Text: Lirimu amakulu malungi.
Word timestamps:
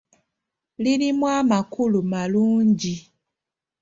Lirimu 0.83 1.25
amakulu 1.39 1.99
malungi. 2.11 2.95